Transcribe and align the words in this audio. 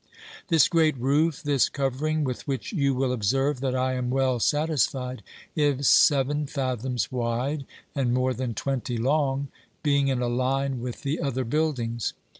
This 0.47 0.67
great 0.67 0.97
roof, 0.97 1.43
this 1.43 1.69
covering, 1.69 2.23
with 2.23 2.47
which 2.47 2.73
you 2.73 2.95
will 2.95 3.13
observe 3.13 3.59
that 3.59 3.75
I 3.75 3.93
am 3.93 4.09
well 4.09 4.39
satisfied, 4.39 5.21
is 5.55 5.87
seven 5.87 6.47
fathoms 6.47 7.11
wide 7.11 7.67
and 7.93 8.11
more 8.11 8.33
than 8.33 8.55
twenty 8.55 8.97
long, 8.97 9.49
being 9.83 10.07
in 10.07 10.19
a 10.19 10.27
line 10.27 10.81
with 10.81 11.03
the 11.03 11.19
other 11.19 11.45
buildings. 11.45 12.13